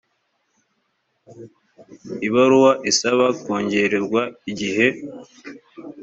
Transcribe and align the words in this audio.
ibaruwa 2.27 2.71
isaba 2.91 3.25
kongererwa 3.41 4.21
igihe 4.51 4.87